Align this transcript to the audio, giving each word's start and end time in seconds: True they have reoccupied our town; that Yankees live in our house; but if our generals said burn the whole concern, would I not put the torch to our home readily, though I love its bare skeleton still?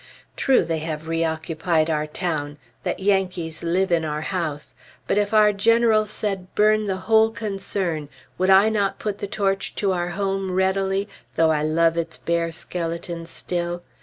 True 0.35 0.63
they 0.63 0.79
have 0.79 1.07
reoccupied 1.07 1.87
our 1.87 2.07
town; 2.07 2.57
that 2.81 2.99
Yankees 2.99 3.61
live 3.61 3.91
in 3.91 4.03
our 4.03 4.21
house; 4.21 4.73
but 5.05 5.19
if 5.19 5.31
our 5.31 5.53
generals 5.53 6.09
said 6.09 6.47
burn 6.55 6.85
the 6.85 6.95
whole 7.05 7.29
concern, 7.29 8.09
would 8.39 8.49
I 8.49 8.69
not 8.69 8.97
put 8.97 9.19
the 9.19 9.27
torch 9.27 9.75
to 9.75 9.91
our 9.91 10.09
home 10.17 10.51
readily, 10.53 11.07
though 11.35 11.51
I 11.51 11.61
love 11.61 11.99
its 11.99 12.17
bare 12.17 12.51
skeleton 12.51 13.27
still? 13.27 13.83